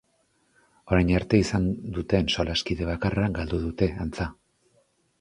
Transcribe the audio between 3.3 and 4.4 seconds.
galdu dute, antza.